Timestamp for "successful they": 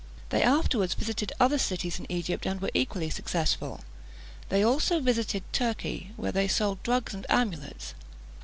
3.11-4.63